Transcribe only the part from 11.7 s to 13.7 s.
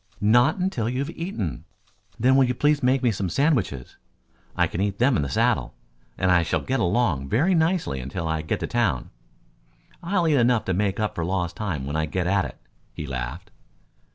when I get at it," he laughed.